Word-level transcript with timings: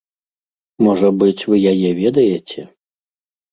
Можа 0.85 1.11
быць, 1.19 1.45
вы 1.53 1.61
яе 1.73 1.89
ведаеце? 2.01 2.59